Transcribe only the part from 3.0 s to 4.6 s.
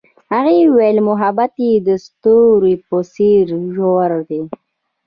څېر ژور دی.